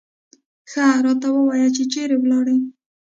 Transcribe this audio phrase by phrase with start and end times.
[0.71, 2.57] ښه راته ووایه چې چېرې ولاړې.